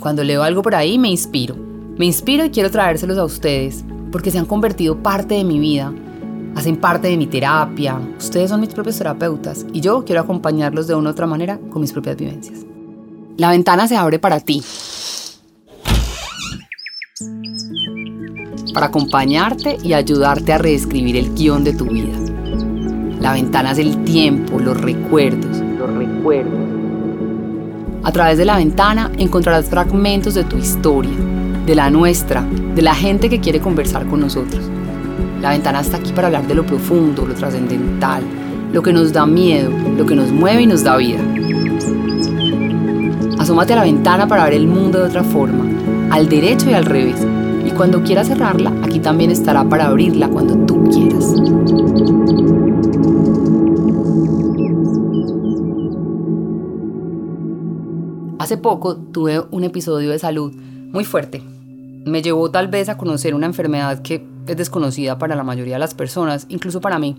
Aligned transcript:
Cuando 0.00 0.24
leo 0.24 0.42
algo 0.42 0.62
por 0.62 0.74
ahí 0.74 0.98
me 0.98 1.10
inspiro. 1.10 1.54
Me 1.98 2.06
inspiro 2.06 2.46
y 2.46 2.50
quiero 2.50 2.70
traérselos 2.70 3.18
a 3.18 3.24
ustedes 3.24 3.84
porque 4.10 4.30
se 4.30 4.38
han 4.38 4.46
convertido 4.46 5.02
parte 5.02 5.34
de 5.34 5.44
mi 5.44 5.58
vida. 5.58 5.92
Hacen 6.56 6.78
parte 6.78 7.08
de 7.08 7.18
mi 7.18 7.26
terapia. 7.26 8.00
Ustedes 8.18 8.48
son 8.48 8.60
mis 8.60 8.70
propios 8.70 8.96
terapeutas 8.96 9.66
y 9.74 9.82
yo 9.82 10.02
quiero 10.06 10.22
acompañarlos 10.22 10.86
de 10.86 10.94
una 10.94 11.10
u 11.10 11.12
otra 11.12 11.26
manera 11.26 11.60
con 11.70 11.82
mis 11.82 11.92
propias 11.92 12.16
vivencias. 12.16 12.60
La 13.36 13.50
ventana 13.50 13.86
se 13.86 13.96
abre 13.98 14.18
para 14.18 14.40
ti. 14.40 14.62
Para 18.72 18.86
acompañarte 18.86 19.76
y 19.82 19.92
ayudarte 19.92 20.54
a 20.54 20.58
reescribir 20.58 21.16
el 21.16 21.34
guion 21.34 21.62
de 21.62 21.74
tu 21.74 21.84
vida. 21.84 22.18
La 23.20 23.34
ventana 23.34 23.72
es 23.72 23.78
el 23.78 24.02
tiempo, 24.04 24.58
los 24.58 24.80
recuerdos, 24.80 25.58
los 25.78 25.92
recuerdos. 25.92 26.79
A 28.02 28.12
través 28.12 28.38
de 28.38 28.46
la 28.46 28.56
ventana 28.56 29.10
encontrarás 29.18 29.68
fragmentos 29.68 30.32
de 30.34 30.44
tu 30.44 30.56
historia, 30.56 31.12
de 31.66 31.74
la 31.74 31.90
nuestra, 31.90 32.42
de 32.74 32.80
la 32.80 32.94
gente 32.94 33.28
que 33.28 33.40
quiere 33.40 33.60
conversar 33.60 34.06
con 34.06 34.20
nosotros. 34.20 34.62
La 35.42 35.50
ventana 35.50 35.80
está 35.80 35.98
aquí 35.98 36.10
para 36.12 36.28
hablar 36.28 36.46
de 36.46 36.54
lo 36.54 36.64
profundo, 36.64 37.26
lo 37.26 37.34
trascendental, 37.34 38.22
lo 38.72 38.82
que 38.82 38.94
nos 38.94 39.12
da 39.12 39.26
miedo, 39.26 39.70
lo 39.98 40.06
que 40.06 40.14
nos 40.14 40.30
mueve 40.32 40.62
y 40.62 40.66
nos 40.66 40.82
da 40.82 40.96
vida. 40.96 41.20
Asómate 43.38 43.74
a 43.74 43.76
la 43.76 43.84
ventana 43.84 44.26
para 44.26 44.44
ver 44.44 44.54
el 44.54 44.66
mundo 44.66 44.98
de 44.98 45.04
otra 45.04 45.22
forma, 45.22 45.64
al 46.10 46.28
derecho 46.28 46.70
y 46.70 46.74
al 46.74 46.86
revés. 46.86 47.16
Y 47.66 47.70
cuando 47.72 48.02
quieras 48.02 48.28
cerrarla, 48.28 48.72
aquí 48.82 48.98
también 49.00 49.30
estará 49.30 49.62
para 49.64 49.86
abrirla 49.86 50.28
cuando 50.28 50.56
tú 50.64 50.84
quieras. 50.90 51.34
Hace 58.50 58.58
poco 58.58 58.96
tuve 58.96 59.40
un 59.52 59.62
episodio 59.62 60.10
de 60.10 60.18
salud 60.18 60.52
muy 60.52 61.04
fuerte. 61.04 61.40
Me 62.04 62.20
llevó 62.20 62.50
tal 62.50 62.66
vez 62.66 62.88
a 62.88 62.98
conocer 62.98 63.32
una 63.32 63.46
enfermedad 63.46 64.02
que 64.02 64.26
es 64.44 64.56
desconocida 64.56 65.18
para 65.18 65.36
la 65.36 65.44
mayoría 65.44 65.76
de 65.76 65.78
las 65.78 65.94
personas, 65.94 66.46
incluso 66.48 66.80
para 66.80 66.98
mí. 66.98 67.16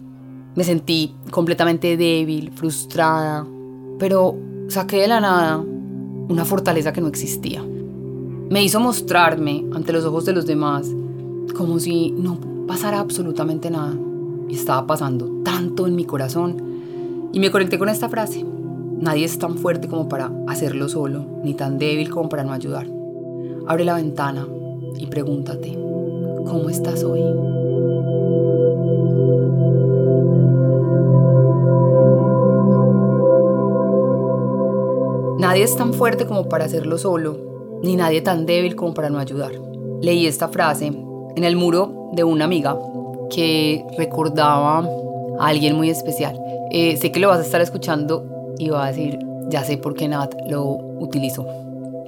Me 0.55 0.65
sentí 0.65 1.15
completamente 1.29 1.95
débil, 1.95 2.51
frustrada, 2.53 3.47
pero 3.97 4.35
saqué 4.67 4.97
de 4.97 5.07
la 5.07 5.21
nada 5.21 5.63
una 6.27 6.43
fortaleza 6.43 6.91
que 6.91 6.99
no 6.99 7.07
existía. 7.07 7.63
Me 8.49 8.61
hizo 8.61 8.81
mostrarme 8.81 9.63
ante 9.73 9.93
los 9.93 10.03
ojos 10.03 10.25
de 10.25 10.33
los 10.33 10.45
demás 10.45 10.85
como 11.55 11.79
si 11.79 12.11
no 12.11 12.41
pasara 12.67 12.99
absolutamente 12.99 13.71
nada. 13.71 13.95
Y 14.49 14.55
estaba 14.55 14.85
pasando 14.85 15.31
tanto 15.45 15.87
en 15.87 15.95
mi 15.95 16.03
corazón. 16.03 16.61
Y 17.31 17.39
me 17.39 17.51
conecté 17.51 17.79
con 17.79 17.87
esta 17.87 18.09
frase. 18.09 18.45
Nadie 19.01 19.25
es 19.25 19.39
tan 19.39 19.57
fuerte 19.57 19.87
como 19.87 20.07
para 20.07 20.31
hacerlo 20.47 20.87
solo, 20.87 21.25
ni 21.43 21.55
tan 21.55 21.79
débil 21.79 22.11
como 22.11 22.29
para 22.29 22.43
no 22.43 22.53
ayudar. 22.53 22.85
Abre 23.65 23.83
la 23.83 23.95
ventana 23.95 24.47
y 24.95 25.07
pregúntate, 25.07 25.73
¿cómo 26.45 26.69
estás 26.69 27.03
hoy? 27.03 27.23
Nadie 35.39 35.63
es 35.63 35.75
tan 35.75 35.95
fuerte 35.95 36.27
como 36.27 36.47
para 36.47 36.65
hacerlo 36.65 36.99
solo, 36.99 37.79
ni 37.81 37.95
nadie 37.95 38.21
tan 38.21 38.45
débil 38.45 38.75
como 38.75 38.93
para 38.93 39.09
no 39.09 39.17
ayudar. 39.17 39.53
Leí 39.99 40.27
esta 40.27 40.49
frase 40.49 40.85
en 41.35 41.43
el 41.43 41.55
muro 41.55 42.11
de 42.13 42.23
una 42.23 42.45
amiga 42.45 42.77
que 43.31 43.83
recordaba 43.97 44.87
a 45.39 45.47
alguien 45.47 45.75
muy 45.75 45.89
especial. 45.89 46.39
Eh, 46.69 46.97
sé 46.97 47.11
que 47.11 47.19
lo 47.19 47.29
vas 47.29 47.39
a 47.39 47.43
estar 47.43 47.61
escuchando 47.61 48.40
y 48.61 48.69
va 48.69 48.85
a 48.85 48.87
decir, 48.89 49.17
ya 49.49 49.63
sé 49.63 49.77
por 49.77 49.95
qué 49.95 50.07
Nat 50.07 50.35
lo 50.47 50.63
utilizó. 50.63 51.47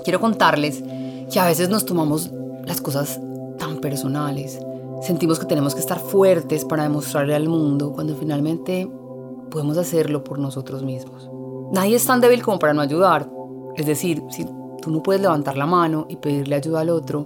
Quiero 0.04 0.20
contarles 0.20 0.84
que 1.32 1.40
a 1.40 1.46
veces 1.46 1.70
nos 1.70 1.84
tomamos 1.84 2.30
las 2.64 2.80
cosas 2.80 3.20
tan 3.58 3.78
personales. 3.78 4.60
Sentimos 5.02 5.40
que 5.40 5.48
tenemos 5.48 5.74
que 5.74 5.80
estar 5.80 6.00
fuertes 6.00 6.64
para 6.64 6.84
demostrarle 6.84 7.34
al 7.34 7.50
mundo 7.50 7.92
cuando 7.92 8.16
finalmente 8.16 8.88
podemos 9.50 9.80
hacerlo 9.80 10.24
por 10.24 10.38
nosotros 10.38 10.84
mismos. 10.84 11.28
Nadie 11.72 11.96
es 11.96 12.06
tan 12.06 12.22
débil 12.22 12.44
como 12.44 12.60
para 12.60 12.76
no 12.76 12.82
ayudar. 12.82 13.28
Es 13.76 13.88
decir, 13.88 14.22
si 14.30 14.46
tú 14.80 14.92
no 14.92 15.02
puedes 15.02 15.24
levantar 15.24 15.58
la 15.58 15.66
mano 15.66 16.06
y 16.08 16.18
pedirle 16.18 16.56
ayuda 16.56 16.82
al 16.82 16.92
otro, 16.92 17.26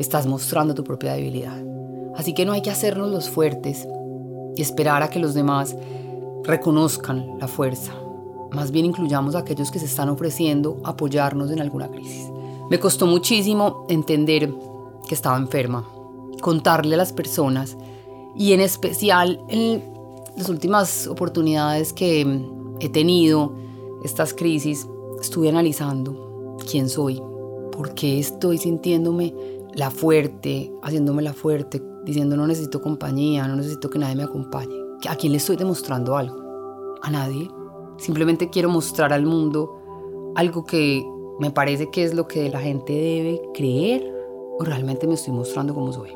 estás 0.00 0.26
mostrando 0.26 0.74
tu 0.74 0.82
propia 0.82 1.12
debilidad. 1.12 1.62
Así 2.16 2.34
que 2.34 2.44
no 2.44 2.52
hay 2.52 2.62
que 2.62 2.72
hacernos 2.72 3.08
los 3.12 3.30
fuertes 3.30 3.86
y 4.56 4.62
esperar 4.62 5.04
a 5.04 5.10
que 5.10 5.20
los 5.20 5.32
demás 5.32 5.76
reconozcan 6.42 7.38
la 7.38 7.46
fuerza 7.46 7.92
más 8.54 8.70
bien 8.70 8.86
incluyamos 8.86 9.34
a 9.34 9.40
aquellos 9.40 9.70
que 9.70 9.78
se 9.78 9.86
están 9.86 10.08
ofreciendo 10.08 10.78
apoyarnos 10.84 11.50
en 11.50 11.60
alguna 11.60 11.88
crisis. 11.88 12.30
Me 12.70 12.78
costó 12.80 13.06
muchísimo 13.06 13.86
entender 13.88 14.52
que 15.06 15.14
estaba 15.14 15.36
enferma, 15.36 15.86
contarle 16.40 16.94
a 16.94 16.98
las 16.98 17.12
personas 17.12 17.76
y 18.36 18.52
en 18.52 18.60
especial 18.60 19.40
en 19.48 19.82
las 20.36 20.48
últimas 20.48 21.06
oportunidades 21.06 21.92
que 21.92 22.26
he 22.80 22.88
tenido, 22.88 23.52
estas 24.02 24.34
crisis, 24.34 24.86
estuve 25.20 25.48
analizando 25.48 26.58
quién 26.70 26.88
soy, 26.88 27.22
por 27.72 27.94
qué 27.94 28.18
estoy 28.18 28.58
sintiéndome 28.58 29.34
la 29.74 29.90
fuerte, 29.90 30.72
haciéndome 30.82 31.22
la 31.22 31.32
fuerte, 31.32 31.82
diciendo 32.04 32.36
no 32.36 32.46
necesito 32.46 32.80
compañía, 32.80 33.48
no 33.48 33.56
necesito 33.56 33.88
que 33.90 33.98
nadie 33.98 34.16
me 34.16 34.24
acompañe. 34.24 34.74
¿A 35.08 35.16
quién 35.16 35.32
le 35.32 35.38
estoy 35.38 35.56
demostrando 35.56 36.16
algo? 36.16 36.36
¿A 37.02 37.10
nadie? 37.10 37.48
Simplemente 37.98 38.50
quiero 38.50 38.68
mostrar 38.68 39.12
al 39.12 39.24
mundo 39.24 40.32
algo 40.34 40.64
que 40.64 41.04
me 41.38 41.50
parece 41.50 41.90
que 41.90 42.04
es 42.04 42.14
lo 42.14 42.28
que 42.28 42.48
la 42.48 42.60
gente 42.60 42.92
debe 42.92 43.42
creer 43.52 44.12
o 44.58 44.64
realmente 44.64 45.06
me 45.06 45.14
estoy 45.14 45.32
mostrando 45.32 45.74
como 45.74 45.92
soy. 45.92 46.10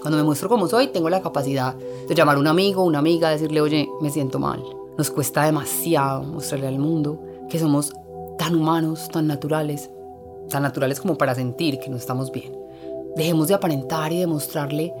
Cuando 0.00 0.18
me 0.18 0.24
muestro 0.24 0.48
como 0.48 0.68
soy, 0.68 0.88
tengo 0.88 1.08
la 1.10 1.22
capacidad 1.22 1.74
de 1.74 2.14
llamar 2.14 2.36
a 2.36 2.40
un 2.40 2.46
amigo, 2.46 2.84
una 2.84 2.98
amiga, 2.98 3.30
decirle, 3.30 3.60
oye, 3.60 3.88
me 4.00 4.10
siento 4.10 4.38
mal. 4.38 4.62
Nos 4.96 5.10
cuesta 5.10 5.44
demasiado 5.44 6.22
mostrarle 6.22 6.68
al 6.68 6.78
mundo 6.78 7.20
que 7.48 7.58
somos 7.58 7.92
tan 8.38 8.54
humanos, 8.54 9.08
tan 9.08 9.26
naturales, 9.26 9.90
tan 10.48 10.62
naturales 10.62 11.00
como 11.00 11.16
para 11.16 11.34
sentir 11.34 11.78
que 11.78 11.90
no 11.90 11.96
estamos 11.96 12.30
bien. 12.30 12.56
Dejemos 13.16 13.48
de 13.48 13.54
aparentar 13.54 14.12
y 14.12 14.20
demostrarle 14.20 14.92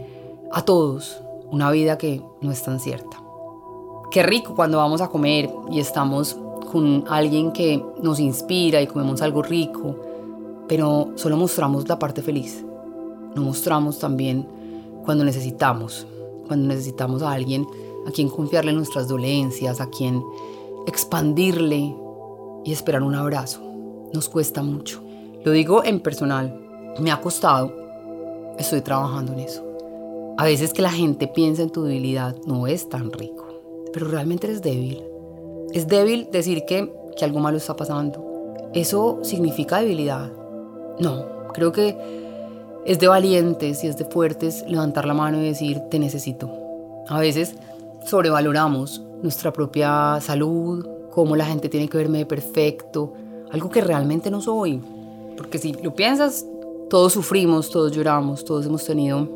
a 0.50 0.64
todos 0.64 1.22
una 1.50 1.70
vida 1.70 1.98
que 1.98 2.22
no 2.40 2.50
es 2.50 2.62
tan 2.62 2.80
cierta. 2.80 3.25
Qué 4.16 4.22
rico 4.22 4.54
cuando 4.54 4.78
vamos 4.78 5.02
a 5.02 5.08
comer 5.08 5.50
y 5.70 5.78
estamos 5.78 6.38
con 6.72 7.04
alguien 7.06 7.52
que 7.52 7.84
nos 8.02 8.18
inspira 8.18 8.80
y 8.80 8.86
comemos 8.86 9.20
algo 9.20 9.42
rico, 9.42 9.94
pero 10.66 11.10
solo 11.16 11.36
mostramos 11.36 11.86
la 11.86 11.98
parte 11.98 12.22
feliz. 12.22 12.64
No 13.34 13.42
mostramos 13.42 13.98
también 13.98 14.48
cuando 15.04 15.22
necesitamos, 15.22 16.06
cuando 16.46 16.66
necesitamos 16.66 17.20
a 17.20 17.32
alguien 17.32 17.66
a 18.06 18.10
quien 18.10 18.30
confiarle 18.30 18.72
nuestras 18.72 19.06
dolencias, 19.06 19.82
a 19.82 19.90
quien 19.90 20.24
expandirle 20.86 21.94
y 22.64 22.72
esperar 22.72 23.02
un 23.02 23.16
abrazo. 23.16 23.60
Nos 24.14 24.30
cuesta 24.30 24.62
mucho. 24.62 25.02
Lo 25.44 25.52
digo 25.52 25.84
en 25.84 26.00
personal, 26.00 26.58
me 27.00 27.10
ha 27.10 27.20
costado, 27.20 27.70
estoy 28.58 28.80
trabajando 28.80 29.34
en 29.34 29.40
eso. 29.40 29.62
A 30.38 30.46
veces 30.46 30.72
que 30.72 30.80
la 30.80 30.90
gente 30.90 31.28
piensa 31.28 31.62
en 31.62 31.68
tu 31.68 31.82
debilidad 31.82 32.34
no 32.46 32.66
es 32.66 32.88
tan 32.88 33.12
rico 33.12 33.35
pero 33.96 34.08
realmente 34.08 34.46
eres 34.46 34.60
débil. 34.60 35.02
Es 35.72 35.88
débil 35.88 36.28
decir 36.30 36.66
que, 36.66 36.92
que 37.16 37.24
algo 37.24 37.40
malo 37.40 37.56
está 37.56 37.74
pasando. 37.76 38.22
¿Eso 38.74 39.20
significa 39.22 39.80
debilidad? 39.80 40.30
No, 41.00 41.24
creo 41.54 41.72
que 41.72 41.96
es 42.84 42.98
de 42.98 43.08
valientes 43.08 43.82
y 43.84 43.86
es 43.86 43.96
de 43.96 44.04
fuertes 44.04 44.66
levantar 44.68 45.06
la 45.06 45.14
mano 45.14 45.40
y 45.40 45.46
decir, 45.46 45.80
te 45.90 45.98
necesito. 45.98 46.52
A 47.08 47.20
veces 47.20 47.54
sobrevaloramos 48.04 49.00
nuestra 49.22 49.50
propia 49.50 50.18
salud, 50.20 50.86
cómo 51.10 51.34
la 51.34 51.46
gente 51.46 51.70
tiene 51.70 51.88
que 51.88 51.96
verme 51.96 52.18
de 52.18 52.26
perfecto, 52.26 53.14
algo 53.50 53.70
que 53.70 53.80
realmente 53.80 54.30
no 54.30 54.42
soy. 54.42 54.78
Porque 55.38 55.56
si 55.56 55.72
lo 55.72 55.94
piensas, 55.94 56.44
todos 56.90 57.14
sufrimos, 57.14 57.70
todos 57.70 57.92
lloramos, 57.92 58.44
todos 58.44 58.66
hemos 58.66 58.84
tenido 58.84 59.26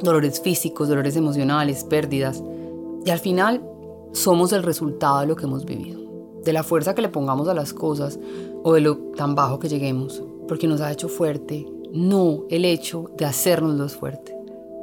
dolores 0.00 0.40
físicos, 0.40 0.88
dolores 0.88 1.16
emocionales, 1.16 1.82
pérdidas. 1.82 2.40
Y 3.04 3.10
al 3.10 3.18
final 3.18 3.73
somos 4.14 4.52
el 4.52 4.62
resultado 4.62 5.20
de 5.20 5.26
lo 5.26 5.36
que 5.36 5.44
hemos 5.44 5.64
vivido, 5.64 6.00
de 6.44 6.52
la 6.52 6.62
fuerza 6.62 6.94
que 6.94 7.02
le 7.02 7.08
pongamos 7.08 7.48
a 7.48 7.54
las 7.54 7.74
cosas 7.74 8.18
o 8.62 8.72
de 8.72 8.80
lo 8.80 8.96
tan 9.16 9.34
bajo 9.34 9.58
que 9.58 9.68
lleguemos, 9.68 10.22
porque 10.46 10.68
nos 10.68 10.80
ha 10.80 10.92
hecho 10.92 11.08
fuerte, 11.08 11.66
no 11.92 12.44
el 12.48 12.64
hecho 12.64 13.10
de 13.18 13.24
hacernos 13.24 13.74
los 13.74 13.96
fuertes, 13.96 14.34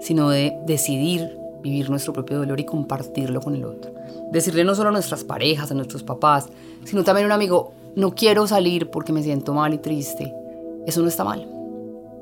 sino 0.02 0.30
de 0.30 0.54
decidir 0.68 1.38
vivir 1.64 1.90
nuestro 1.90 2.12
propio 2.12 2.40
dolor 2.40 2.60
y 2.60 2.66
compartirlo 2.66 3.40
con 3.40 3.56
el 3.56 3.64
otro. 3.64 3.94
Decirle 4.32 4.64
no 4.64 4.76
solo 4.76 4.90
a 4.90 4.92
nuestras 4.92 5.24
parejas, 5.24 5.72
a 5.72 5.76
nuestros 5.76 6.04
papás, 6.04 6.50
sino 6.84 7.04
también 7.04 7.26
a 7.26 7.28
un 7.28 7.34
amigo, 7.34 7.72
no 7.96 8.14
quiero 8.14 8.48
salir 8.48 8.90
porque 8.90 9.14
me 9.14 9.24
siento 9.24 9.54
mal 9.54 9.74
y 9.74 9.78
triste. 9.78 10.34
Eso 10.86 11.02
no 11.02 11.08
está 11.08 11.24
mal. 11.24 11.48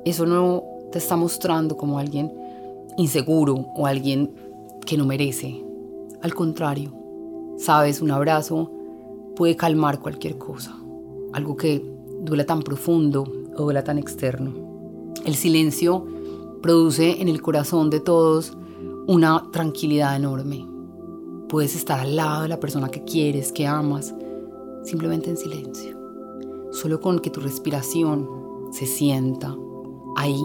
Eso 0.05 0.25
no 0.25 0.63
te 0.91 0.97
está 0.97 1.15
mostrando 1.15 1.75
como 1.75 1.97
alguien 1.97 2.31
inseguro 2.97 3.67
o 3.75 3.85
alguien 3.85 4.31
que 4.85 4.97
no 4.97 5.05
merece. 5.05 5.63
Al 6.21 6.35
contrario, 6.35 6.98
Sabes, 7.59 8.01
un 8.01 8.09
abrazo 8.09 8.71
puede 9.35 9.57
calmar 9.57 9.99
cualquier 9.99 10.37
cosa. 10.37 10.73
Algo 11.33 11.57
que 11.57 11.85
duele 12.21 12.45
tan 12.45 12.63
profundo 12.63 13.25
o 13.53 13.63
duela 13.63 13.83
tan 13.83 13.97
externo. 13.97 14.53
El 15.25 15.35
silencio 15.35 16.07
produce 16.61 17.21
en 17.21 17.27
el 17.27 17.41
corazón 17.41 17.89
de 17.89 17.99
todos 17.99 18.53
una 19.07 19.51
tranquilidad 19.51 20.15
enorme. 20.15 20.65
Puedes 21.49 21.75
estar 21.75 21.99
al 21.99 22.15
lado 22.15 22.43
de 22.43 22.47
la 22.47 22.61
persona 22.61 22.87
que 22.87 23.03
quieres, 23.03 23.51
que 23.51 23.67
amas, 23.67 24.15
simplemente 24.85 25.29
en 25.29 25.35
silencio. 25.35 25.97
Solo 26.71 27.01
con 27.01 27.19
que 27.19 27.29
tu 27.29 27.41
respiración 27.41 28.25
se 28.71 28.85
sienta 28.85 29.53
ahí, 30.15 30.41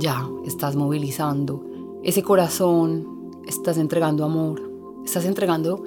ya 0.00 0.28
estás 0.44 0.74
movilizando 0.74 1.64
ese 2.02 2.24
corazón, 2.24 3.30
estás 3.46 3.78
entregando 3.78 4.24
amor, 4.24 4.60
estás 5.04 5.24
entregando 5.24 5.84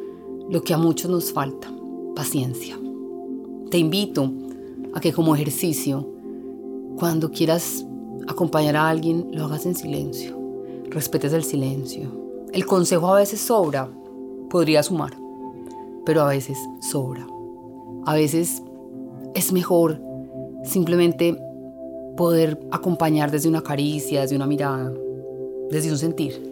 lo 0.50 0.64
que 0.64 0.74
a 0.74 0.78
muchos 0.78 1.12
nos 1.12 1.32
falta, 1.32 1.72
paciencia. 2.16 2.78
Te 3.70 3.78
invito 3.78 4.32
a 4.94 5.00
que 5.00 5.14
como 5.14 5.36
ejercicio, 5.36 6.08
cuando 6.98 7.30
quieras 7.30 7.86
acompañar 8.28 8.76
a 8.76 8.90
alguien, 8.90 9.30
lo 9.32 9.46
hagas 9.46 9.66
en 9.66 9.76
silencio, 9.76 10.38
respetes 10.90 11.34
el 11.34 11.44
silencio. 11.44 12.12
El 12.52 12.66
consejo 12.66 13.14
a 13.14 13.20
veces 13.20 13.40
sobra, 13.40 13.90
podría 14.50 14.82
sumar, 14.82 15.14
pero 16.06 16.22
a 16.22 16.30
veces 16.30 16.58
sobra. 16.82 17.28
A 18.06 18.16
veces 18.16 18.64
es 19.36 19.54
mejor 19.54 20.02
simplemente 20.64 21.38
poder 22.18 22.60
acompañar 22.72 23.30
desde 23.30 23.50
una 23.50 23.62
caricia, 23.62 24.22
desde 24.22 24.36
una 24.36 24.48
mirada, 24.48 24.92
desde 25.70 25.92
un 25.92 25.98
sentir. 25.98 26.52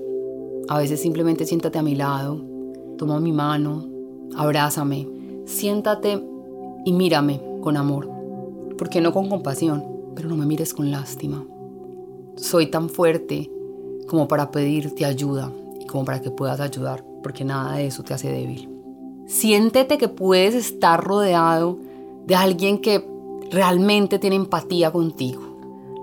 A 0.70 0.78
veces 0.78 1.02
simplemente 1.02 1.46
siéntate 1.46 1.80
a 1.80 1.82
mi 1.82 1.96
lado, 1.96 2.46
toma 2.98 3.20
mi 3.20 3.32
mano, 3.32 3.86
abrázame, 4.36 5.08
siéntate 5.46 6.22
y 6.84 6.92
mírame 6.92 7.42
con 7.62 7.78
amor. 7.78 8.10
¿Por 8.78 8.90
qué 8.90 9.02
no 9.02 9.14
con 9.14 9.30
compasión? 9.30 9.84
Pero 10.16 10.30
no 10.30 10.36
me 10.36 10.46
mires 10.46 10.74
con 10.74 10.92
lástima. 10.92 11.46
Soy 12.36 12.68
tan 12.68 12.90
fuerte 12.90 13.50
como 14.08 14.28
para 14.28 14.52
pedirte 14.52 15.06
ayuda 15.06 15.52
y 15.80 15.86
como 15.86 16.06
para 16.06 16.22
que 16.22 16.32
puedas 16.32 16.60
ayudar, 16.60 17.04
porque 17.24 17.46
nada 17.46 17.78
de 17.78 17.88
eso 17.88 18.04
te 18.04 18.14
hace 18.14 18.32
débil. 18.32 18.70
Siéntete 19.26 19.98
que 19.98 20.08
puedes 20.08 20.56
estar 20.56 21.04
rodeado 21.04 21.78
de 22.26 22.36
alguien 22.36 22.80
que 22.80 23.08
realmente 23.52 24.20
tiene 24.20 24.36
empatía 24.36 24.92
contigo. 24.92 25.42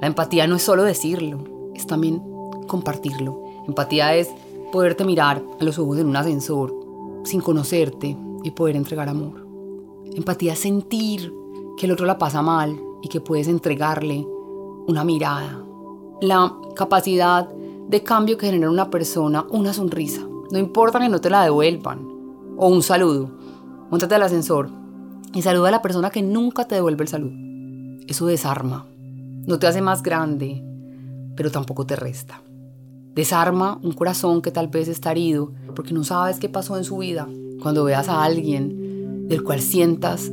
La 0.00 0.06
empatía 0.06 0.46
no 0.46 0.56
es 0.56 0.62
solo 0.62 0.82
decirlo, 0.82 1.44
es 1.74 1.86
también 1.86 2.22
compartirlo. 2.66 3.42
Empatía 3.66 4.14
es 4.14 4.28
poderte 4.72 5.04
mirar 5.04 5.42
a 5.60 5.64
los 5.64 5.78
ojos 5.78 5.98
en 5.98 6.08
un 6.08 6.16
ascensor 6.16 6.83
sin 7.24 7.40
conocerte 7.40 8.16
y 8.42 8.50
poder 8.52 8.76
entregar 8.76 9.08
amor. 9.08 9.46
Empatía 10.14 10.52
es 10.52 10.60
sentir 10.60 11.32
que 11.76 11.86
el 11.86 11.92
otro 11.92 12.06
la 12.06 12.18
pasa 12.18 12.42
mal 12.42 12.80
y 13.02 13.08
que 13.08 13.20
puedes 13.20 13.48
entregarle 13.48 14.26
una 14.86 15.04
mirada. 15.04 15.62
La 16.20 16.54
capacidad 16.76 17.48
de 17.88 18.02
cambio 18.02 18.38
que 18.38 18.46
genera 18.46 18.70
una 18.70 18.90
persona, 18.90 19.44
una 19.50 19.72
sonrisa. 19.72 20.22
No 20.50 20.58
importa 20.58 21.00
que 21.00 21.08
no 21.08 21.20
te 21.20 21.30
la 21.30 21.44
devuelvan. 21.44 22.06
O 22.56 22.68
un 22.68 22.82
saludo. 22.82 23.30
Móntate 23.90 24.14
al 24.14 24.22
ascensor 24.22 24.70
y 25.32 25.42
saluda 25.42 25.68
a 25.68 25.72
la 25.72 25.82
persona 25.82 26.10
que 26.10 26.22
nunca 26.22 26.66
te 26.66 26.76
devuelve 26.76 27.02
el 27.02 27.08
saludo. 27.08 27.34
Eso 28.06 28.26
desarma. 28.26 28.86
No 29.46 29.58
te 29.58 29.66
hace 29.66 29.82
más 29.82 30.02
grande, 30.02 30.62
pero 31.36 31.50
tampoco 31.50 31.84
te 31.84 31.96
resta. 31.96 32.40
Desarma 33.14 33.78
un 33.82 33.92
corazón 33.92 34.42
que 34.42 34.50
tal 34.50 34.68
vez 34.68 34.88
está 34.88 35.12
herido 35.12 35.52
porque 35.74 35.94
no 35.94 36.04
sabes 36.04 36.38
qué 36.38 36.48
pasó 36.48 36.76
en 36.76 36.84
su 36.84 36.98
vida. 36.98 37.28
Cuando 37.62 37.84
veas 37.84 38.08
a 38.08 38.24
alguien 38.24 39.28
del 39.28 39.42
cual 39.42 39.60
sientas 39.60 40.32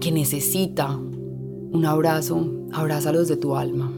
que 0.00 0.10
necesita 0.10 0.90
un 0.90 1.84
abrazo, 1.84 2.46
abrázalos 2.72 3.28
de 3.28 3.36
tu 3.36 3.56
alma. 3.56 3.92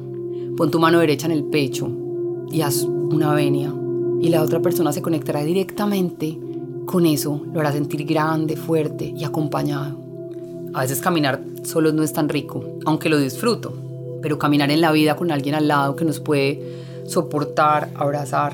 Pon 0.56 0.70
tu 0.70 0.80
mano 0.80 0.98
derecha 0.98 1.26
en 1.26 1.32
el 1.32 1.44
pecho 1.44 1.90
y 2.50 2.62
haz 2.62 2.82
una 2.82 3.32
venia. 3.34 3.72
Y 4.20 4.28
la 4.28 4.42
otra 4.42 4.60
persona 4.60 4.92
se 4.92 5.02
conectará 5.02 5.42
directamente 5.44 6.38
con 6.86 7.06
eso. 7.06 7.42
Lo 7.52 7.60
hará 7.60 7.72
sentir 7.72 8.04
grande, 8.04 8.56
fuerte 8.56 9.14
y 9.16 9.24
acompañado. 9.24 9.98
A 10.74 10.82
veces 10.82 11.00
caminar 11.00 11.42
solo 11.62 11.92
no 11.92 12.02
es 12.02 12.12
tan 12.12 12.28
rico, 12.28 12.64
aunque 12.84 13.08
lo 13.08 13.18
disfruto 13.18 13.90
pero 14.22 14.38
caminar 14.38 14.70
en 14.70 14.80
la 14.80 14.92
vida 14.92 15.16
con 15.16 15.30
alguien 15.30 15.54
al 15.54 15.68
lado 15.68 15.96
que 15.96 16.04
nos 16.04 16.20
puede 16.20 16.60
soportar, 17.06 17.90
abrazar, 17.94 18.52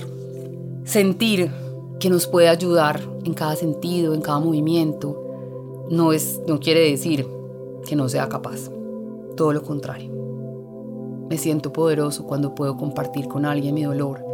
sentir 0.84 1.50
que 1.98 2.10
nos 2.10 2.26
puede 2.26 2.48
ayudar 2.48 3.00
en 3.24 3.34
cada 3.34 3.56
sentido, 3.56 4.14
en 4.14 4.20
cada 4.20 4.38
movimiento, 4.40 5.22
no, 5.90 6.12
es, 6.12 6.40
no 6.46 6.60
quiere 6.60 6.90
decir 6.90 7.26
que 7.86 7.96
no 7.96 8.08
sea 8.08 8.28
capaz. 8.28 8.70
Todo 9.36 9.52
lo 9.52 9.62
contrario. 9.62 10.10
Me 11.28 11.38
siento 11.38 11.72
poderoso 11.72 12.24
cuando 12.24 12.54
puedo 12.54 12.76
compartir 12.76 13.28
con 13.28 13.44
alguien 13.44 13.74
mi 13.74 13.84
dolor. 13.84 14.24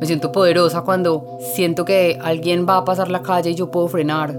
Me 0.00 0.06
siento 0.06 0.32
poderosa 0.32 0.82
cuando 0.82 1.38
siento 1.54 1.84
que 1.84 2.18
alguien 2.20 2.66
va 2.68 2.78
a 2.78 2.84
pasar 2.84 3.10
la 3.10 3.22
calle 3.22 3.50
y 3.50 3.54
yo 3.54 3.70
puedo 3.70 3.88
frenar. 3.88 4.38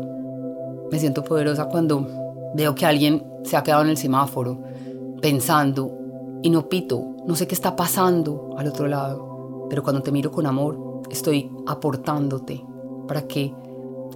Me 0.92 1.00
siento 1.00 1.24
poderosa 1.24 1.66
cuando 1.66 2.06
veo 2.54 2.76
que 2.76 2.86
alguien 2.86 3.24
se 3.44 3.58
ha 3.58 3.64
quedado 3.64 3.84
en 3.84 3.90
el 3.90 3.98
semáforo 3.98 4.60
pensando 5.22 6.05
y 6.42 6.50
no 6.50 6.70
pito, 6.70 7.04
no 7.26 7.36
sé 7.36 7.48
qué 7.48 7.56
está 7.56 7.76
pasando 7.76 8.52
al 8.58 8.68
otro 8.68 8.88
lado, 8.88 9.68
pero 9.70 9.84
cuando 9.84 10.02
te 10.02 10.12
miro 10.12 10.32
con 10.32 10.46
amor, 10.46 11.02
estoy 11.10 11.52
aportándote 11.66 12.64
para 13.08 13.28
que 13.28 13.54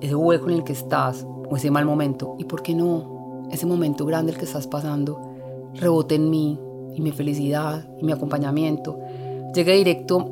ese 0.02 0.16
hueco 0.16 0.50
en 0.50 0.56
el 0.56 0.64
que 0.64 0.74
estás 0.74 1.26
o 1.50 1.56
ese 1.56 1.72
mal 1.72 1.86
momento, 1.86 2.36
y 2.38 2.46
por 2.46 2.62
qué 2.62 2.76
no, 2.76 3.48
ese 3.52 3.66
momento 3.66 4.06
grande 4.06 4.32
el 4.32 4.38
que 4.38 4.46
estás 4.46 4.68
pasando, 4.68 5.20
rebote 5.74 6.16
en 6.16 6.30
mí 6.30 6.60
y 6.96 7.02
mi 7.02 7.12
felicidad 7.12 7.88
y 8.00 8.04
mi 8.04 8.12
acompañamiento, 8.12 9.00
llegue 9.54 9.74
directo 9.74 10.28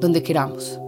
donde 0.00 0.22
queramos, 0.22 0.80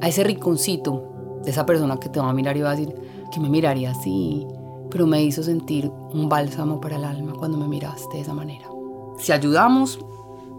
a 0.00 0.08
ese 0.08 0.24
rinconcito 0.24 1.40
de 1.44 1.50
esa 1.50 1.66
persona 1.66 1.98
que 1.98 2.08
te 2.08 2.20
va 2.20 2.30
a 2.30 2.34
mirar 2.34 2.56
y 2.56 2.62
va 2.62 2.70
a 2.70 2.76
decir 2.76 2.94
que 3.32 3.40
me 3.40 3.48
miraría 3.48 3.90
así, 3.90 4.46
pero 4.90 5.06
me 5.06 5.22
hizo 5.22 5.42
sentir 5.42 5.90
un 6.12 6.28
bálsamo 6.28 6.80
para 6.80 6.96
el 6.96 7.04
alma 7.04 7.34
cuando 7.38 7.58
me 7.58 7.68
miraste 7.68 8.16
de 8.16 8.22
esa 8.22 8.34
manera. 8.34 8.73
Si 9.18 9.32
ayudamos, 9.32 9.98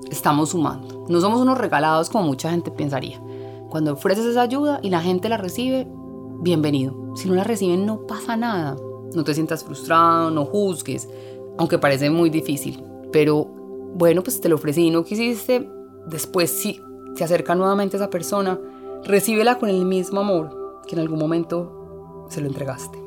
estamos 0.10 0.50
sumando. 0.50 1.06
No 1.08 1.22
somos 1.22 1.42
unos 1.42 1.58
regalados 1.58 2.10
como 2.10 2.26
mucha 2.26 2.52
gente 2.52 2.72
pensaría. 2.72 3.22
Cuando 3.70 3.94
ofreces 3.94 4.26
esa 4.26 4.42
ayuda 4.42 4.80
y 4.82 4.90
la 4.90 5.02
gente 5.02 5.30
la 5.30 5.38
recibe, 5.38 5.88
bienvenido. 6.40 7.16
Si 7.16 7.28
no 7.28 7.36
la 7.36 7.44
reciben, 7.44 7.86
no 7.86 8.02
pasa 8.08 8.38
nada. 8.38 8.76
No 9.14 9.24
te 9.24 9.34
sientas 9.34 9.64
frustrado, 9.64 10.32
no 10.32 10.46
juzgues, 10.46 11.10
aunque 11.58 11.78
parece 11.78 12.10
muy 12.10 12.30
difícil. 12.30 12.84
Pero 13.12 13.46
bueno, 13.96 14.24
pues 14.24 14.42
te 14.42 14.50
lo 14.50 14.56
ofrecí 14.56 14.88
y 14.88 14.92
no 14.92 15.04
quisiste. 15.04 15.70
Después, 16.08 16.52
si 16.52 16.82
se 17.16 17.24
acerca 17.24 17.56
nuevamente 17.56 17.98
esa 17.98 18.10
persona, 18.10 18.60
recíbela 19.04 19.58
con 19.58 19.70
el 19.70 19.86
mismo 19.86 20.20
amor 20.22 20.82
que 20.88 20.96
en 20.96 21.02
algún 21.02 21.20
momento 21.20 22.26
se 22.30 22.42
lo 22.42 22.48
entregaste. 22.48 23.00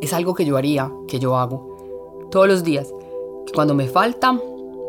Es 0.00 0.12
algo 0.12 0.34
que 0.34 0.44
yo 0.44 0.56
haría, 0.56 0.92
que 1.08 1.18
yo 1.18 1.36
hago 1.36 2.28
todos 2.30 2.48
los 2.48 2.64
días. 2.64 2.92
cuando 3.54 3.74
me 3.74 3.86
falta, 3.86 4.38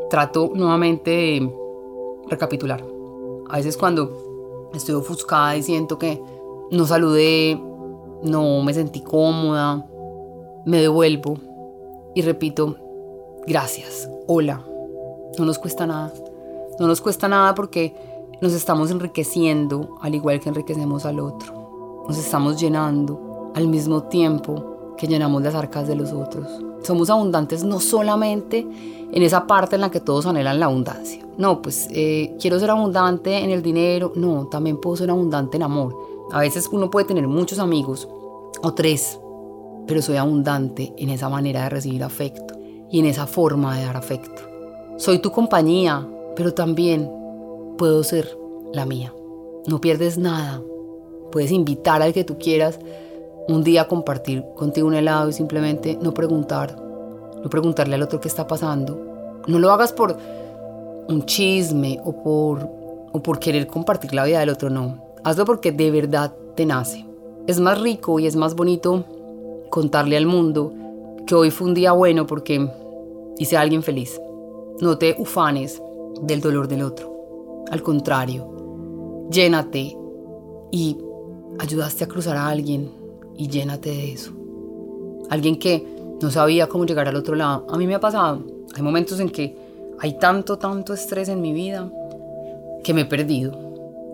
trato 0.09 0.51
nuevamente 0.53 1.11
de 1.11 1.53
recapitular. 2.29 2.83
A 3.49 3.57
veces 3.57 3.77
cuando 3.77 4.69
estoy 4.73 4.95
ofuscada 4.95 5.55
y 5.55 5.63
siento 5.63 5.97
que 5.97 6.21
no 6.71 6.85
saludé, 6.85 7.59
no 8.23 8.61
me 8.63 8.73
sentí 8.73 9.01
cómoda, 9.01 9.85
me 10.65 10.81
devuelvo 10.81 11.37
y 12.13 12.21
repito, 12.21 12.75
gracias, 13.45 14.09
hola. 14.27 14.65
No 15.37 15.45
nos 15.45 15.59
cuesta 15.59 15.85
nada. 15.85 16.11
No 16.79 16.87
nos 16.87 17.01
cuesta 17.01 17.27
nada 17.27 17.53
porque 17.55 17.95
nos 18.41 18.53
estamos 18.53 18.91
enriqueciendo 18.91 19.97
al 20.01 20.15
igual 20.15 20.39
que 20.39 20.49
enriquecemos 20.49 21.05
al 21.05 21.19
otro. 21.19 22.05
Nos 22.07 22.17
estamos 22.17 22.59
llenando 22.59 23.51
al 23.55 23.67
mismo 23.67 24.03
tiempo 24.03 24.95
que 24.97 25.07
llenamos 25.07 25.41
las 25.43 25.55
arcas 25.55 25.87
de 25.87 25.95
los 25.95 26.11
otros. 26.11 26.47
Somos 26.83 27.09
abundantes 27.09 27.63
no 27.63 27.79
solamente 27.79 28.67
en 29.11 29.23
esa 29.23 29.47
parte 29.47 29.75
en 29.75 29.81
la 29.81 29.91
que 29.91 29.99
todos 29.99 30.25
anhelan 30.25 30.59
la 30.59 30.67
abundancia. 30.67 31.25
No, 31.37 31.61
pues 31.61 31.87
eh, 31.91 32.35
quiero 32.39 32.59
ser 32.59 32.71
abundante 32.71 33.37
en 33.43 33.51
el 33.51 33.61
dinero. 33.61 34.11
No, 34.15 34.47
también 34.47 34.77
puedo 34.77 34.97
ser 34.97 35.09
abundante 35.09 35.57
en 35.57 35.63
amor. 35.63 35.95
A 36.31 36.39
veces 36.39 36.67
uno 36.71 36.89
puede 36.89 37.05
tener 37.05 37.27
muchos 37.27 37.59
amigos 37.59 38.07
o 38.61 38.73
tres, 38.73 39.19
pero 39.85 40.01
soy 40.01 40.17
abundante 40.17 40.93
en 40.97 41.09
esa 41.09 41.29
manera 41.29 41.63
de 41.63 41.69
recibir 41.69 42.03
afecto 42.03 42.55
y 42.89 42.99
en 42.99 43.05
esa 43.05 43.27
forma 43.27 43.77
de 43.77 43.85
dar 43.85 43.97
afecto. 43.97 44.41
Soy 44.97 45.19
tu 45.19 45.31
compañía, 45.31 46.07
pero 46.35 46.53
también 46.53 47.09
puedo 47.77 48.03
ser 48.03 48.37
la 48.73 48.85
mía. 48.85 49.13
No 49.67 49.79
pierdes 49.79 50.17
nada. 50.17 50.61
Puedes 51.31 51.51
invitar 51.51 52.01
al 52.01 52.13
que 52.13 52.23
tú 52.23 52.37
quieras 52.37 52.79
un 53.47 53.63
día 53.63 53.87
compartir 53.87 54.43
contigo 54.55 54.87
un 54.87 54.93
helado 54.93 55.29
y 55.29 55.33
simplemente 55.33 55.97
no 56.01 56.13
preguntar, 56.13 56.75
no 57.41 57.49
preguntarle 57.49 57.95
al 57.95 58.03
otro 58.03 58.19
qué 58.19 58.27
está 58.27 58.47
pasando. 58.47 58.99
No 59.47 59.59
lo 59.59 59.71
hagas 59.71 59.93
por 59.93 60.17
un 61.07 61.25
chisme 61.25 61.99
o 62.03 62.11
por, 62.21 62.69
o 63.11 63.21
por 63.21 63.39
querer 63.39 63.67
compartir 63.67 64.13
la 64.13 64.25
vida 64.25 64.39
del 64.39 64.49
otro, 64.49 64.69
no. 64.69 65.01
Hazlo 65.23 65.45
porque 65.45 65.71
de 65.71 65.91
verdad 65.91 66.33
te 66.55 66.65
nace. 66.65 67.05
Es 67.47 67.59
más 67.59 67.79
rico 67.79 68.19
y 68.19 68.27
es 68.27 68.35
más 68.35 68.55
bonito 68.55 69.05
contarle 69.69 70.17
al 70.17 70.25
mundo 70.25 70.73
que 71.25 71.35
hoy 71.35 71.51
fue 71.51 71.67
un 71.67 71.73
día 71.73 71.93
bueno 71.93 72.27
porque 72.27 72.69
hice 73.37 73.57
a 73.57 73.61
alguien 73.61 73.83
feliz. 73.83 74.19
no 74.79 74.97
te 74.97 75.15
ufanes 75.17 75.81
del 76.21 76.41
dolor 76.41 76.67
del 76.67 76.83
otro. 76.83 77.63
Al 77.71 77.81
contrario, 77.81 79.27
llénate 79.31 79.97
y 80.71 80.97
ayudaste 81.59 82.03
a 82.03 82.07
cruzar 82.07 82.37
a 82.37 82.47
alguien 82.47 82.96
y 83.37 83.47
llénate 83.47 83.89
de 83.89 84.13
eso. 84.13 84.31
Alguien 85.29 85.57
que 85.57 85.85
no 86.21 86.31
sabía 86.31 86.67
cómo 86.67 86.85
llegar 86.85 87.07
al 87.07 87.15
otro 87.15 87.35
lado. 87.35 87.65
A 87.69 87.77
mí 87.77 87.85
me 87.85 87.95
ha 87.95 87.99
pasado. 87.99 88.43
Hay 88.75 88.81
momentos 88.81 89.19
en 89.19 89.29
que 89.29 89.55
hay 89.99 90.17
tanto, 90.17 90.57
tanto 90.57 90.93
estrés 90.93 91.29
en 91.29 91.41
mi 91.41 91.53
vida 91.53 91.89
que 92.83 92.93
me 92.93 93.01
he 93.01 93.05
perdido. 93.05 93.57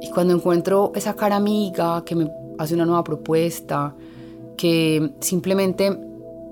Y 0.01 0.09
cuando 0.09 0.33
encuentro 0.33 0.91
esa 0.95 1.15
cara 1.15 1.37
amiga 1.37 2.03
que 2.05 2.15
me 2.15 2.29
hace 2.57 2.73
una 2.73 2.85
nueva 2.85 3.03
propuesta, 3.03 3.95
que 4.57 5.13
simplemente 5.19 5.97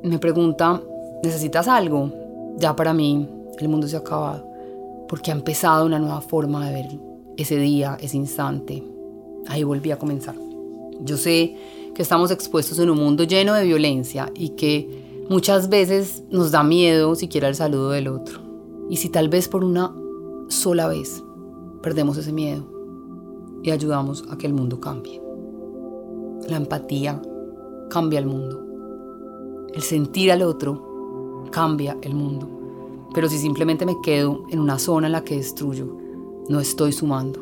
me 0.04 0.20
pregunta, 0.20 0.82
¿necesitas 1.24 1.68
algo? 1.68 2.12
Ya 2.58 2.76
para 2.76 2.94
mí 2.94 3.28
el 3.60 3.70
mundo 3.70 3.88
se 3.88 3.96
ha 3.96 4.00
acabado, 4.00 4.48
porque 5.08 5.32
ha 5.32 5.36
empezado 5.36 5.86
una 5.86 6.00
nueva 6.00 6.22
forma 6.22 6.66
de 6.68 6.74
ver 6.74 7.00
ese 7.38 7.58
día, 7.58 7.98
ese 8.00 8.18
instante. 8.18 8.84
Ahí 9.48 9.64
volví 9.64 9.92
a 9.92 9.98
comenzar. 9.98 10.36
Yo 11.02 11.18
sé 11.18 11.56
que 11.94 12.02
estamos 12.02 12.32
expuestos 12.32 12.80
en 12.80 12.90
un 12.90 12.98
mundo 12.98 13.24
lleno 13.24 13.54
de 13.54 13.66
violencia 13.66 14.32
y 14.36 14.50
que 14.50 15.26
muchas 15.30 15.70
veces 15.70 16.24
nos 16.30 16.52
da 16.52 16.64
miedo 16.64 17.16
siquiera 17.16 17.48
el 17.48 17.56
saludo 17.56 17.92
del 17.92 18.08
otro. 18.08 18.40
Y 18.90 18.98
si 18.98 19.10
tal 19.10 19.30
vez 19.30 19.48
por 19.48 19.64
una 19.64 19.96
sola 20.50 20.88
vez 20.88 21.24
perdemos 21.82 22.18
ese 22.18 22.34
miedo 22.34 22.64
y 23.64 23.72
ayudamos 23.72 24.26
a 24.30 24.38
que 24.38 24.48
el 24.48 24.54
mundo 24.54 24.80
cambie. 24.80 25.22
La 26.48 26.58
empatía 26.58 27.22
cambia 27.90 28.20
el 28.20 28.26
mundo. 28.26 28.66
El 29.74 29.82
sentir 29.82 30.32
al 30.32 30.42
otro 30.42 31.46
cambia 31.52 31.98
el 32.02 32.14
mundo. 32.14 32.50
Pero 33.14 33.30
si 33.30 33.38
simplemente 33.38 33.86
me 33.86 34.00
quedo 34.02 34.44
en 34.50 34.60
una 34.60 34.80
zona 34.80 35.08
en 35.08 35.14
la 35.14 35.24
que 35.24 35.36
destruyo, 35.36 35.98
no 36.50 36.60
estoy 36.60 36.92
sumando. 36.92 37.42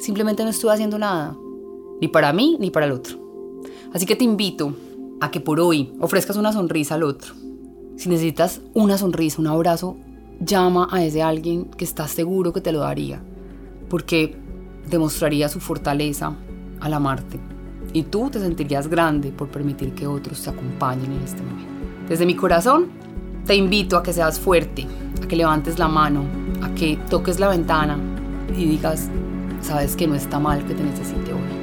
Simplemente 0.00 0.42
no 0.42 0.50
estoy 0.50 0.70
haciendo 0.70 0.98
nada, 0.98 1.36
ni 2.00 2.08
para 2.08 2.32
mí 2.32 2.56
ni 2.58 2.70
para 2.70 2.86
el 2.86 2.92
otro. 2.92 3.21
Así 3.92 4.06
que 4.06 4.16
te 4.16 4.24
invito 4.24 4.74
a 5.20 5.30
que 5.30 5.40
por 5.40 5.60
hoy 5.60 5.92
ofrezcas 6.00 6.36
una 6.36 6.52
sonrisa 6.52 6.94
al 6.94 7.02
otro. 7.02 7.34
Si 7.96 8.08
necesitas 8.08 8.60
una 8.74 8.98
sonrisa, 8.98 9.40
un 9.40 9.46
abrazo, 9.46 9.96
llama 10.40 10.88
a 10.90 11.04
ese 11.04 11.22
alguien 11.22 11.66
que 11.66 11.84
estás 11.84 12.10
seguro 12.10 12.52
que 12.52 12.60
te 12.60 12.72
lo 12.72 12.80
daría, 12.80 13.22
porque 13.88 14.36
demostraría 14.88 15.48
su 15.48 15.60
fortaleza 15.60 16.34
al 16.80 16.94
amarte. 16.94 17.38
Y 17.92 18.04
tú 18.04 18.30
te 18.30 18.40
sentirías 18.40 18.88
grande 18.88 19.30
por 19.30 19.48
permitir 19.48 19.94
que 19.94 20.06
otros 20.06 20.42
te 20.42 20.50
acompañen 20.50 21.12
en 21.12 21.22
este 21.22 21.42
momento. 21.42 21.72
Desde 22.08 22.26
mi 22.26 22.34
corazón, 22.34 22.90
te 23.46 23.54
invito 23.54 23.96
a 23.96 24.02
que 24.02 24.12
seas 24.12 24.38
fuerte, 24.38 24.86
a 25.22 25.26
que 25.26 25.36
levantes 25.36 25.78
la 25.78 25.88
mano, 25.88 26.24
a 26.62 26.74
que 26.74 26.98
toques 27.08 27.38
la 27.38 27.48
ventana 27.48 27.98
y 28.56 28.64
digas, 28.64 29.08
sabes 29.60 29.96
que 29.96 30.06
no 30.06 30.14
está 30.14 30.38
mal 30.38 30.64
que 30.66 30.74
te 30.74 30.82
necesite 30.82 31.32
hoy. 31.32 31.61